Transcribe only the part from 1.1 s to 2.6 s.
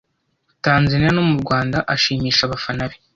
no mu Rwanda ashimisha